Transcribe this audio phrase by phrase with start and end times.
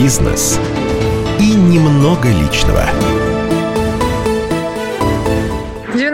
[0.00, 0.60] бизнес
[1.40, 2.84] и немного личного.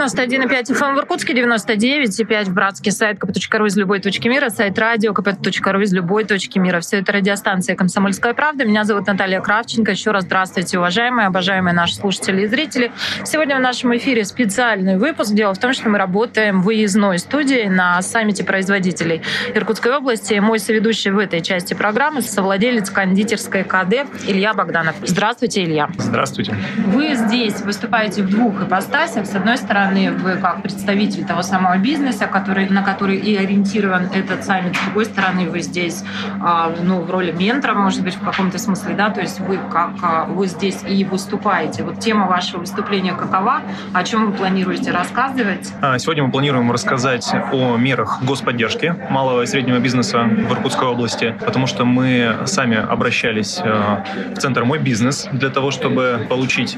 [0.05, 5.13] 91,5 FM в Иркутске, 99,5 в Братске, сайт kp.ru из любой точки мира, сайт радио
[5.13, 6.81] kp.ru из любой точки мира.
[6.81, 8.67] Все это радиостанция «Комсомольская правда».
[8.67, 9.93] Меня зовут Наталья Кравченко.
[9.93, 12.93] Еще раз здравствуйте, уважаемые, обожаемые наши слушатели и зрители.
[13.25, 15.33] Сегодня в нашем эфире специальный выпуск.
[15.33, 19.23] Дело в том, что мы работаем в выездной студии на саммите производителей
[19.55, 20.35] Иркутской области.
[20.35, 24.97] Мой соведущий в этой части программы совладелец кондитерской КД Илья Богданов.
[25.03, 25.89] Здравствуйте, Илья.
[25.97, 26.55] Здравствуйте.
[26.89, 29.25] Вы здесь выступаете в двух ипостасях.
[29.25, 34.09] С одной стороны, стороны, вы как представитель того самого бизнеса, который, на который и ориентирован
[34.13, 36.05] этот саммит, с другой стороны, вы здесь
[36.41, 39.91] а, ну, в роли ментора, может быть, в каком-то смысле, да, то есть вы как
[40.03, 41.85] а, вы здесь и выступаете.
[41.85, 43.63] Вот тема вашего выступления какова?
[43.93, 45.73] О чем вы планируете рассказывать?
[45.81, 51.35] А, сегодня мы планируем рассказать о мерах господдержки малого и среднего бизнеса в Иркутской области,
[51.45, 56.77] потому что мы сами обращались в Центр «Мой бизнес» для того, чтобы получить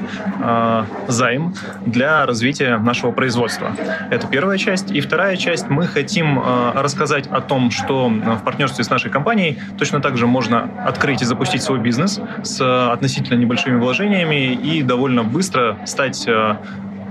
[1.07, 1.53] займ
[1.85, 3.71] для развития нашего производства.
[4.09, 4.91] Это первая часть.
[4.91, 9.09] И вторая часть, мы хотим э, рассказать о том, что э, в партнерстве с нашей
[9.11, 14.53] компанией точно так же можно открыть и запустить свой бизнес с э, относительно небольшими вложениями
[14.53, 16.27] и довольно быстро стать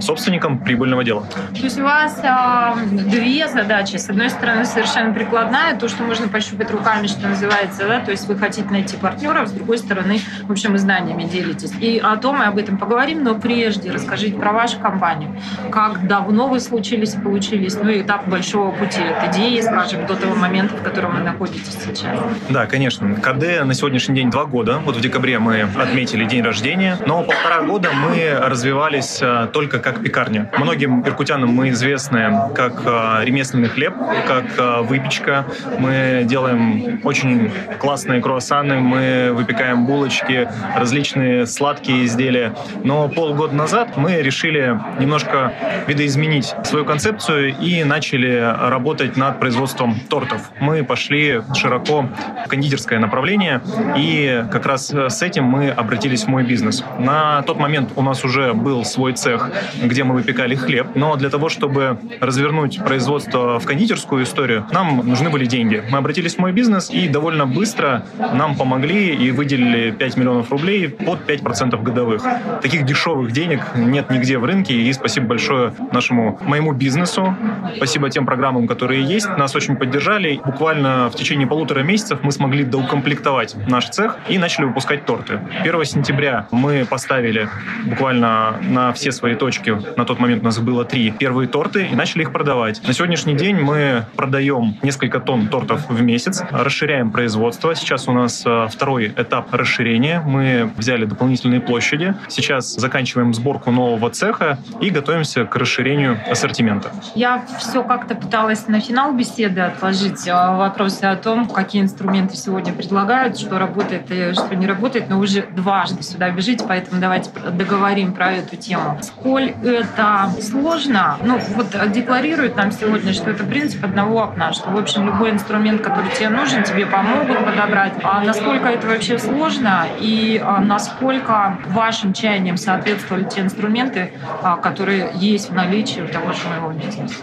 [0.00, 1.26] собственником прибыльного дела.
[1.54, 3.96] То есть у вас э, две задачи.
[3.96, 8.26] С одной стороны, совершенно прикладная, то, что можно пощупать руками, что называется, да, то есть
[8.28, 11.72] вы хотите найти партнера, с другой стороны, в общем, вы знаниями делитесь.
[11.80, 15.36] И о том мы об этом поговорим, но прежде расскажите про вашу компанию.
[15.70, 20.16] Как давно вы случились и получились, ну и этап большого пути от идеи, скажем, до
[20.16, 22.18] того момента, в котором вы находитесь сейчас.
[22.48, 23.14] Да, конечно.
[23.14, 24.80] КД на сегодняшний день два года.
[24.84, 30.02] Вот в декабре мы отметили день рождения, но полтора года мы развивались э, только как
[30.02, 30.50] пекарня.
[30.58, 33.94] Многим иркутянам мы известны как э, ремесленный хлеб,
[34.26, 35.46] как э, выпечка.
[35.78, 42.52] Мы делаем очень классные круассаны, мы выпекаем булочки, различные сладкие изделия.
[42.82, 45.52] Но полгода назад мы решили немножко
[45.86, 50.50] видоизменить свою концепцию и начали работать над производством тортов.
[50.58, 52.08] Мы пошли широко
[52.44, 53.60] в кондитерское направление,
[53.96, 56.82] и как раз с этим мы обратились в мой бизнес.
[56.98, 59.48] На тот момент у нас уже был свой цех,
[59.82, 60.88] где мы выпекали хлеб.
[60.94, 65.82] Но для того, чтобы развернуть производство в кондитерскую историю, нам нужны были деньги.
[65.90, 70.88] Мы обратились в мой бизнес и довольно быстро нам помогли и выделили 5 миллионов рублей
[70.88, 72.22] под 5% годовых.
[72.62, 77.36] Таких дешевых денег нет нигде в рынке, и спасибо большое нашему моему бизнесу.
[77.76, 79.28] Спасибо тем программам, которые есть.
[79.36, 80.40] Нас очень поддержали.
[80.44, 85.40] Буквально в течение полутора месяцев мы смогли доукомплектовать наш цех и начали выпускать торты.
[85.62, 87.48] 1 сентября мы поставили
[87.84, 91.94] буквально на все свои точки на тот момент у нас было три первые торты и
[91.94, 92.80] начали их продавать.
[92.86, 97.74] На сегодняшний день мы продаем несколько тонн тортов в месяц, расширяем производство.
[97.74, 100.20] Сейчас у нас э, второй этап расширения.
[100.24, 102.14] Мы взяли дополнительные площади.
[102.28, 106.90] Сейчас заканчиваем сборку нового цеха и готовимся к расширению ассортимента.
[107.14, 112.72] Я все как-то пыталась на финал беседы отложить э, вопросы о том, какие инструменты сегодня
[112.72, 118.12] предлагают, что работает и что не работает, но уже дважды сюда бежите, поэтому давайте договорим
[118.12, 118.98] про эту тему.
[119.02, 121.18] Сколь это сложно.
[121.22, 125.82] Ну, вот декларируют нам сегодня, что это принцип одного окна, что, в общем, любой инструмент,
[125.82, 127.94] который тебе нужен, тебе помогут подобрать.
[128.02, 134.12] А насколько это вообще сложно и а, насколько вашим чаяниям соответствовали те инструменты,
[134.42, 137.14] а, которые есть в наличии у того же моего бизнеса?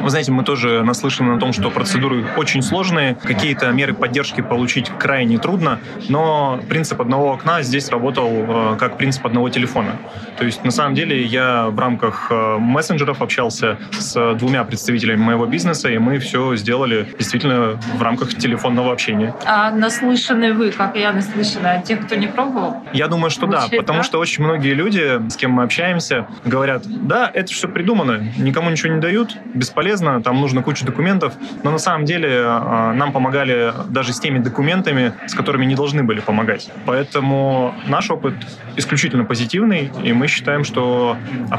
[0.00, 4.90] Вы знаете, мы тоже наслышаны на том, что процедуры очень сложные, какие-то меры поддержки получить
[4.98, 9.92] крайне трудно, но принцип одного окна здесь работал э, как принцип одного телефона.
[10.38, 15.46] То есть, на самом деле, я в рамках э, мессенджеров общался с двумя представителями моего
[15.46, 19.32] бизнеса, и мы все сделали действительно в рамках телефонного общения.
[19.46, 22.82] А наслышаны вы, как я наслышана, от тех, кто не пробовал?
[22.92, 24.02] Я думаю, что Звучит, да, потому да?
[24.02, 28.92] что очень многие люди, с кем мы общаемся, говорят, да, это все придумано, никому ничего
[28.92, 34.12] не дают, бесполезно, там нужно куча документов, но на самом деле э, нам помогали даже
[34.12, 36.72] с теми документами, с которыми не должны были помогать.
[36.86, 38.34] Поэтому наш опыт
[38.76, 41.16] исключительно позитивный, и мы считаем, что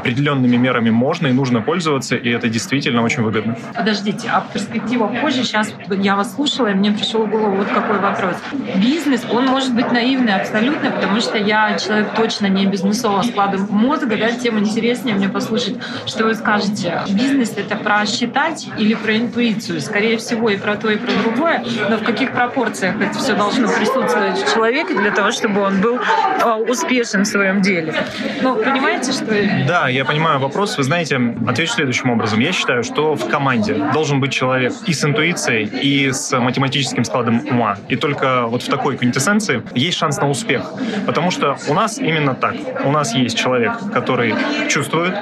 [0.10, 3.56] определенными мерами можно и нужно пользоваться, и это действительно очень выгодно.
[3.76, 8.00] Подождите, а перспектива позже, сейчас я вас слушала, и мне пришел в голову вот какой
[8.00, 8.36] вопрос.
[8.76, 14.18] Бизнес, он может быть наивный абсолютно, потому что я человек точно не бизнесового склада мозга,
[14.18, 15.76] да, тем интереснее мне послушать,
[16.08, 17.02] что вы скажете.
[17.10, 19.80] Бизнес— это про считать или про интуицию?
[19.80, 23.68] Скорее всего, и про то, и про другое, но в каких пропорциях это все должно
[23.68, 26.00] присутствовать в человеке для того, чтобы он был
[26.42, 27.94] а, успешен в своем деле?
[28.42, 29.26] Ну, понимаете, что...
[29.68, 30.78] Да, я понимаю вопрос.
[30.78, 32.40] Вы знаете, отвечу следующим образом.
[32.40, 37.42] Я считаю, что в команде должен быть человек и с интуицией, и с математическим складом
[37.50, 37.78] ума.
[37.88, 40.72] И только вот в такой квинтэссенции есть шанс на успех.
[41.06, 42.56] Потому что у нас именно так.
[42.86, 44.36] У нас есть человек, который
[44.70, 45.16] чувствует,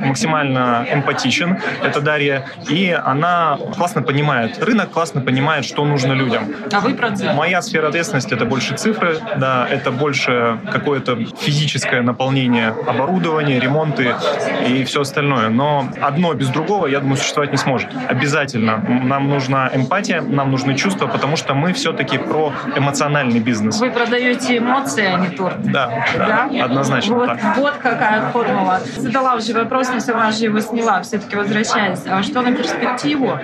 [0.00, 6.44] максимально эмпатичен, это Дарья, и она классно понимает рынок, классно понимает, что нужно людям.
[6.72, 7.34] А вы процент?
[7.36, 14.05] Моя сфера ответственности— это больше цифры, да, это больше какое-то физическое наполнение оборудования, ремонты
[14.66, 15.48] и все остальное.
[15.48, 17.88] Но одно без другого, я думаю, существовать не сможет.
[18.08, 18.78] Обязательно.
[19.04, 23.80] Нам нужна эмпатия, нам нужны чувства, потому что мы все-таки про эмоциональный бизнес.
[23.80, 25.62] Вы продаете эмоции, а не торт.
[25.62, 26.64] Да, да, Да?
[26.64, 27.56] однозначно вот, так.
[27.56, 28.80] Вот какая формула.
[28.96, 32.00] Задала уже вопрос, но сама же его сняла, все-таки возвращаясь.
[32.06, 33.38] А что на перспективу?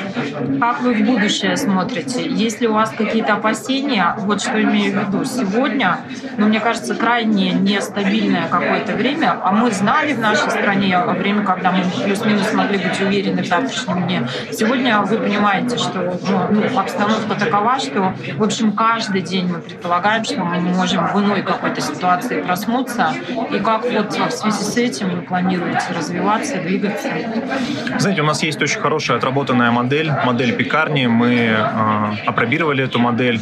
[0.61, 2.29] Как вы в будущее смотрите?
[2.29, 4.15] Есть ли у вас какие-то опасения?
[4.19, 5.25] Вот что имею в виду.
[5.25, 5.99] Сегодня,
[6.37, 11.73] ну, мне кажется, крайне нестабильное какое-то время, а мы знали в нашей стране время, когда
[11.73, 14.29] мы плюс-минус могли быть уверены в завтрашнем дне.
[14.51, 20.25] Сегодня вы понимаете, что ну, ну, обстановка такова, что, в общем, каждый день мы предполагаем,
[20.25, 23.13] что мы можем в иной какой-то ситуации проснуться.
[23.51, 27.09] И как вот в связи с этим вы планируете развиваться, двигаться?
[27.99, 31.07] Знаете, у нас есть очень хорошая отработанная модель, модель пекарни.
[31.07, 31.57] Мы э,
[32.27, 33.41] опробировали эту модель.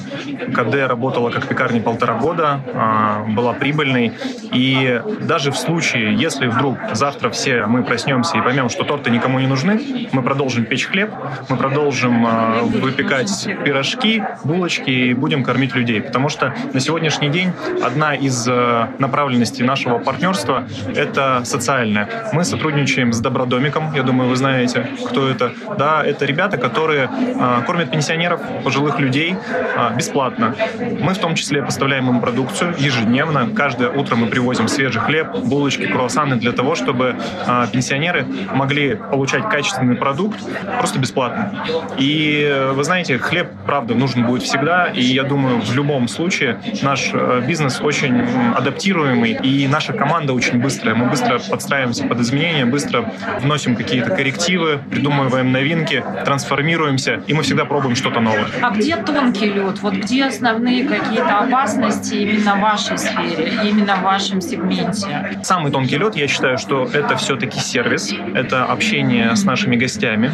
[0.54, 4.12] КД работала как пекарня полтора года, э, была прибыльной.
[4.52, 9.41] И даже в случае, если вдруг завтра все мы проснемся и поймем, что торты никому
[9.41, 11.11] не нужны, мы продолжим печь хлеб,
[11.49, 16.02] мы продолжим э, выпекать пирожки, булочки и будем кормить людей.
[16.02, 17.52] Потому что на сегодняшний день
[17.82, 20.64] одна из э, направленностей нашего партнерства–
[20.94, 22.06] это социальная.
[22.35, 25.52] Мы сотрудничаем с Добродомиком, я думаю, вы знаете, кто это.
[25.79, 30.55] Да, это ребята, которые э, кормят пенсионеров, пожилых людей э, бесплатно.
[30.79, 33.49] Мы в том числе поставляем им продукцию ежедневно.
[33.56, 39.48] Каждое утро мы привозим свежий хлеб, булочки, круассаны для того, чтобы э, пенсионеры могли получать
[39.48, 40.38] качественный продукт
[40.78, 41.64] просто бесплатно.
[41.98, 44.87] И э, вы знаете, хлеб, правда, нужен будет всегда.
[44.87, 48.22] И я думаю, в любом случае наш э, бизнес очень
[48.54, 50.94] адаптируемый, и наша команда очень быстрая.
[50.94, 57.64] Мы быстро подстраиваемся под изменения, быстро вносим какие-то коррективы, придумываем новинки, трансформируемся, и мы всегда
[57.64, 58.46] пробуем что-то новое.
[58.62, 59.81] А где тонкий лед?
[59.81, 65.40] Вот где основные какие-то опасности именно в вашей сфере, именно в вашем сегменте?
[65.42, 70.32] Самый тонкий лед, я считаю, что это все-таки сервис, это общение с нашими гостями.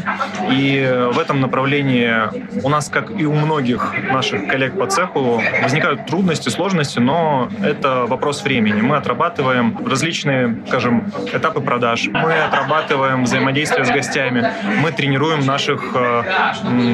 [0.51, 2.13] И в этом направлении
[2.63, 8.07] у нас, как и у многих наших коллег по цеху, возникают трудности, сложности, но это
[8.07, 8.81] вопрос времени.
[8.81, 14.49] Мы отрабатываем различные, скажем, этапы продаж, мы отрабатываем взаимодействие с гостями,
[14.83, 16.23] мы тренируем наших э,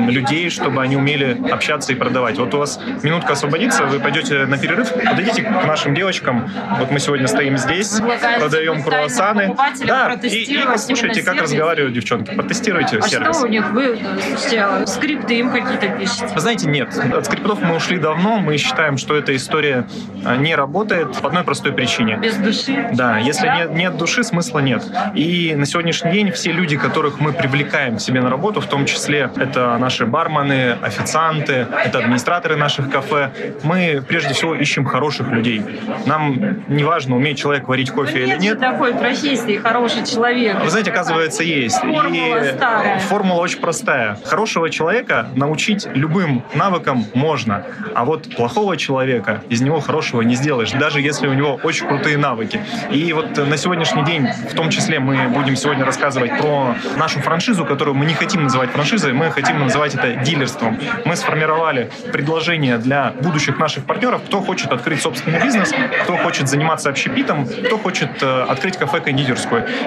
[0.08, 2.38] людей, чтобы они умели общаться и продавать.
[2.38, 6.50] Вот у вас минутка освободится, вы пойдете на перерыв, подойдите к нашим девочкам.
[6.78, 8.00] Вот мы сегодня стоим здесь,
[8.38, 9.42] продаем круассаны.
[9.49, 12.35] Покупателям Да, и, и послушайте, как разговаривают девчонки.
[12.35, 13.37] Потестируйте А сервис.
[13.37, 13.71] что у них?
[13.71, 16.29] Вы э, слушайте, скрипты им какие-то пишете?
[16.35, 16.97] Вы знаете, нет.
[17.15, 18.39] От скриптов мы ушли давно.
[18.39, 19.87] Мы считаем, что эта история
[20.25, 22.17] а, не работает по одной простой причине.
[22.17, 22.91] Без души?
[22.93, 23.56] Да, если Да?
[23.59, 24.85] Нет, нет души, смысла нет.
[25.15, 28.87] И на сегодняшний день все люди, которых мы привлекаем к себе на работу, в том
[28.87, 33.31] числе это наши бармены, официанты, это администраторы наших кафе,
[33.62, 35.62] мы прежде всего ищем хороших людей.
[36.06, 38.61] Нам не важно, умеет человек варить кофе или Ну, нет же нет.
[38.61, 38.95] такой
[39.37, 40.61] профессии, хороший человек.
[40.62, 41.76] Вы знаете, оказывается, есть.
[41.76, 42.99] Формула И старая.
[43.00, 44.19] формула очень простая.
[44.25, 47.64] Хорошего человека научить любым навыкам можно,
[47.94, 52.18] а вот плохого человека из него хорошего не сделаешь, даже если у него очень крутые
[52.18, 52.61] навыки.
[52.90, 57.64] И вот на сегодняшний день, в том числе, мы будем сегодня рассказывать про нашу франшизу,
[57.64, 60.78] которую мы не хотим называть франшизой, мы хотим называть это дилерством.
[61.04, 65.73] Мы сформировали предложение для будущих наших партнеров, кто хочет открыть собственный бизнес,
[66.04, 69.22] кто хочет заниматься общепитом, кто хочет э, открыть кафе-кондитерскую.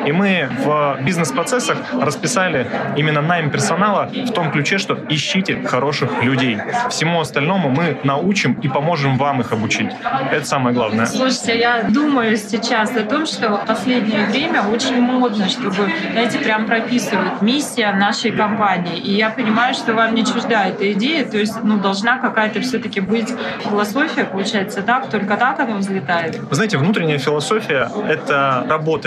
[0.06, 6.58] И мы в бизнес-процессах расписали именно найм персонала в том ключе, что ищите хороших людей.
[6.90, 9.92] Всему остальному мы научим и поможем вам их обучить.
[10.32, 11.06] Это самое главное.
[11.06, 16.66] Слушайте, я думаю сейчас о том, что в последнее время очень модно, чтобы, знаете, прям
[16.66, 18.98] прописывают миссия нашей компании.
[18.98, 23.00] И я понимаю, что вам не чужда эта идея, то есть, ну, должна какая-то все-таки
[23.00, 26.40] быть философия, получается, так, только так оно взлетает.
[26.40, 28.66] Вы знаете, внутренняя философия— это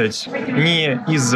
[0.08, 1.34] работать не из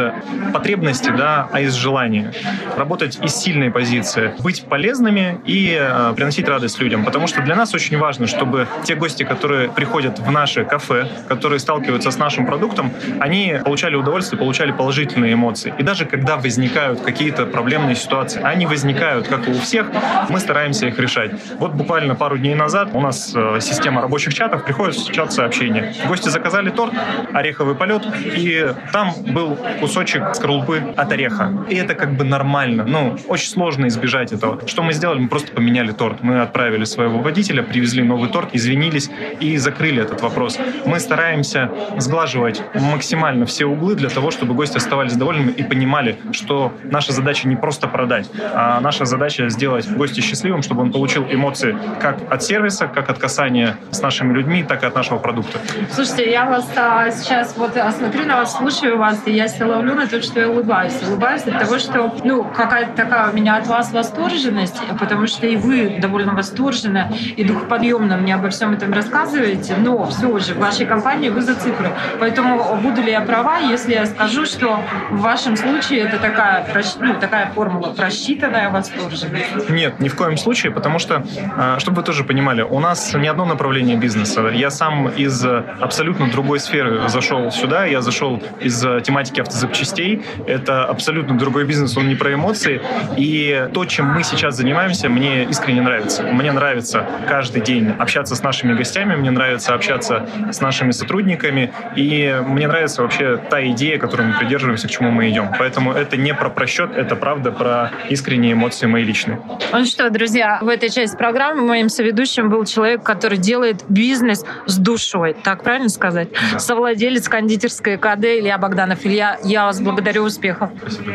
[0.52, 2.32] потребности, да, а из желания.
[2.76, 4.34] Работать из сильной позиции.
[4.40, 7.04] Быть полезными и э, приносить радость людям.
[7.04, 11.58] Потому что для нас очень важно, чтобы те гости, которые приходят в наше кафе, которые
[11.58, 15.74] сталкиваются с нашим продуктом, они получали удовольствие, получали положительные эмоции.
[15.78, 19.86] И даже когда возникают какие-то проблемные ситуации, они возникают, как и у всех,
[20.28, 21.32] мы стараемся их решать.
[21.58, 25.94] Вот буквально пару дней назад у нас э, система рабочих чатов, приходит чат сообщения.
[26.08, 26.94] Гости заказали торт,
[27.32, 28.02] ореховый полет,
[28.36, 28.61] и
[28.92, 31.52] Там был кусочек скорлупы от ореха.
[31.68, 32.84] И это как бы нормально.
[32.86, 34.66] Ну, очень сложно избежать этого.
[34.66, 35.18] Что мы сделали?
[35.18, 36.22] Мы просто поменяли торт.
[36.22, 40.58] Мы отправили своего водителя, привезли новый торт, извинились и закрыли этот вопрос.
[40.84, 46.72] Мы стараемся сглаживать максимально все углы для того, чтобы гости оставались довольными и понимали, что
[46.84, 51.76] наша задача не просто продать, а наша задача сделать гостя счастливым, чтобы он получил эмоции
[52.00, 55.58] как от сервиса, как от касания с нашими людьми, так и от нашего продукта.
[55.90, 59.66] Слушайте, я вас а, сейчас вот а, смотрю на вас, слушаю вас, и я себя
[59.66, 60.94] ловлю на то, что я улыбаюсь.
[61.06, 65.56] Улыбаюсь от того, что, ну, какая-то такая у меня от вас восторженность, потому что и
[65.56, 70.86] вы довольно восторженно и духоподъемно мне обо всем этом рассказываете, но все же в вашей
[70.86, 71.90] компании вы за цифры.
[72.20, 74.80] Поэтому буду ли я права, если я скажу, что
[75.10, 76.66] в вашем случае это такая,
[77.00, 79.70] ну, такая формула просчитанная восторженность?
[79.70, 81.24] Нет, ни в коем случае, потому что,
[81.56, 84.48] а, чтобы вы тоже понимали, у нас не одно направление бизнеса.
[84.48, 85.44] Я сам из
[85.80, 90.22] абсолютно другой сферы зашел сюда, я зашел из тематики автозапчастей.
[90.46, 92.80] Это абсолютно другой бизнес, он не про эмоции.
[93.16, 96.22] И то, чем мы сейчас занимаемся, мне искренне нравится.
[96.22, 102.40] Мне нравится каждый день общаться с нашими гостями, мне нравится общаться с нашими сотрудниками, и
[102.46, 105.48] мне нравится вообще та идея, которую мы придерживаемся, к чему мы идем.
[105.58, 109.40] Поэтому это не про просчет, это правда про искренние эмоции мои личные.
[109.72, 114.78] Ну что, друзья, в этой части программы моим соведущим был человек, который делает бизнес с
[114.78, 115.34] душой.
[115.42, 116.28] Так правильно сказать?
[116.52, 116.58] Да.
[116.58, 119.04] Совладелец кондитерской КД Илья Богданов.
[119.04, 120.70] Илья, я вас благодарю, успехов.
[120.78, 121.14] Спасибо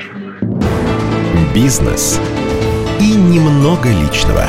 [1.54, 2.20] Бизнес
[3.00, 4.46] и немного личного.